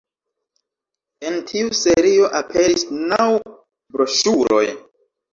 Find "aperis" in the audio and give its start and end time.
2.39-2.85